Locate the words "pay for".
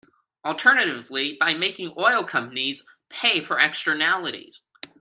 3.11-3.59